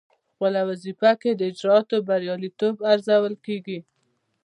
پخپله 0.27 0.61
وظیفه 0.69 1.11
کې 1.21 1.31
د 1.35 1.41
اجرااتو 1.51 1.95
بریالیتوب 2.07 2.75
ارزول 2.91 3.33
کیږي. 3.45 3.79